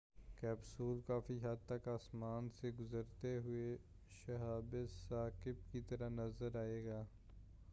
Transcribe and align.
capsule 0.39 0.99
کافی 1.07 1.37
حد 1.43 1.65
تک 1.67 1.87
آسمان 1.87 2.47
سے 2.61 2.71
گزرتے 2.79 3.35
ہوئے 3.37 3.77
شَہاب 4.15 4.75
ثاقِب 5.09 5.71
کی 5.71 5.81
طرح 5.89 6.09
نظر 6.09 6.55
آئےگا 6.55 7.01